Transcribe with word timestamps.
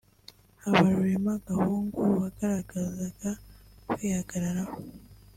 Habarurema 0.61 1.33
Gahungu 1.47 1.99
wagaragazaga 2.19 3.29
kwihagararaho 3.89 4.75